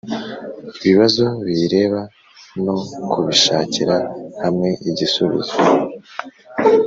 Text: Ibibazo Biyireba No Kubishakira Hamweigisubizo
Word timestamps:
Ibibazo 0.85 1.23
Biyireba 1.45 1.99
No 2.63 2.75
Kubishakira 3.11 3.95
Hamweigisubizo 4.41 5.55